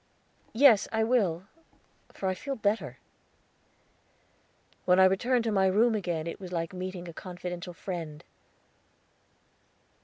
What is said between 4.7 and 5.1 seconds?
When I